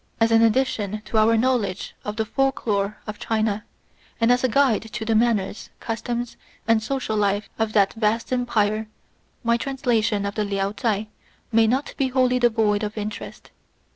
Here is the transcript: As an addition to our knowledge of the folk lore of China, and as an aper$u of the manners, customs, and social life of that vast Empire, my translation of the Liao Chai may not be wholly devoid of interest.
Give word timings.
As 0.19 0.31
an 0.31 0.41
addition 0.41 1.03
to 1.05 1.19
our 1.19 1.37
knowledge 1.37 1.93
of 2.03 2.15
the 2.15 2.25
folk 2.25 2.65
lore 2.65 2.97
of 3.05 3.19
China, 3.19 3.65
and 4.19 4.31
as 4.31 4.43
an 4.43 4.49
aper$u 4.49 4.99
of 5.01 5.07
the 5.07 5.13
manners, 5.13 5.69
customs, 5.79 6.37
and 6.67 6.81
social 6.81 7.15
life 7.15 7.47
of 7.59 7.73
that 7.73 7.93
vast 7.93 8.33
Empire, 8.33 8.87
my 9.43 9.57
translation 9.57 10.25
of 10.25 10.33
the 10.33 10.43
Liao 10.43 10.71
Chai 10.71 11.05
may 11.51 11.67
not 11.67 11.93
be 11.97 12.07
wholly 12.07 12.39
devoid 12.39 12.81
of 12.81 12.97
interest. 12.97 13.51